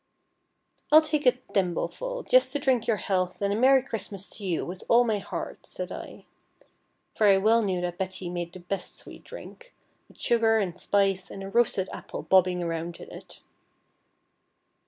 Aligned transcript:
"I'll 0.91 1.03
take 1.03 1.27
a 1.27 1.31
thimbleful, 1.33 2.23
just 2.23 2.51
to 2.53 2.57
drink 2.57 2.87
your 2.87 2.97
health 2.97 3.39
and 3.39 3.53
a 3.53 3.55
Merry 3.55 3.83
Christmas 3.83 4.31
to 4.31 4.43
you, 4.47 4.65
with 4.65 4.83
all 4.87 5.03
my 5.03 5.19
heart," 5.19 5.67
said 5.67 5.91
I; 5.91 6.25
for 7.13 7.27
I 7.27 7.37
well 7.37 7.61
knew 7.61 7.81
that 7.81 7.99
Betty 7.99 8.27
made 8.27 8.51
the 8.53 8.61
best 8.61 8.95
sweet 8.95 9.23
drink, 9.23 9.75
with 10.07 10.17
sugar 10.19 10.57
and 10.57 10.75
spice 10.81 11.29
and 11.29 11.43
a 11.43 11.49
roasted 11.51 11.87
apple 11.93 12.23
bobbing 12.23 12.63
around 12.63 12.99
in 12.99 13.11
it. 13.11 13.41